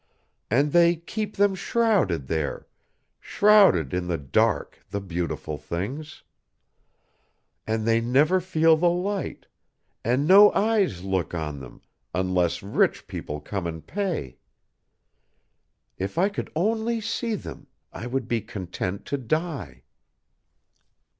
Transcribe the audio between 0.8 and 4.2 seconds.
keep them shrouded there shrouded in the